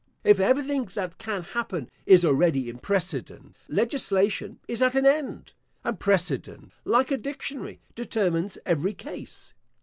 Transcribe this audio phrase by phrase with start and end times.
[0.23, 5.99] If everything that can happen is already in precedent, legislation is at an end, and
[5.99, 9.53] precedent, like a dictionary, determines every case.